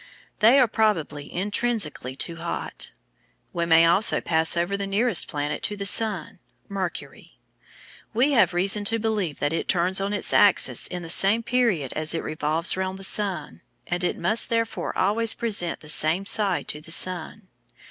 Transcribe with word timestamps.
They 0.39 0.57
are 0.59 0.67
probably 0.67 1.31
intrinsically 1.31 2.15
too 2.15 2.37
hot. 2.37 2.89
We 3.53 3.67
may 3.67 3.85
also 3.85 4.19
pass 4.19 4.57
over 4.57 4.75
the 4.75 4.87
nearest 4.87 5.27
planet 5.27 5.61
to 5.61 5.77
the 5.77 5.85
sun, 5.85 6.39
Mercury. 6.67 7.37
We 8.11 8.31
have 8.31 8.55
reason 8.55 8.83
to 8.85 8.97
believe 8.97 9.37
that 9.37 9.53
it 9.53 9.67
turns 9.67 10.01
on 10.01 10.11
its 10.11 10.33
axis 10.33 10.87
in 10.87 11.03
the 11.03 11.07
same 11.11 11.43
period 11.43 11.93
as 11.93 12.15
it 12.15 12.23
revolves 12.23 12.75
round 12.75 12.97
the 12.97 13.03
sun, 13.03 13.61
and 13.85 14.03
it 14.03 14.17
must 14.17 14.49
therefore 14.49 14.97
always 14.97 15.35
present 15.35 15.81
the 15.81 15.87
same 15.87 16.25
side 16.25 16.67
to 16.69 16.81
the 16.81 16.89
sun. 16.89 17.49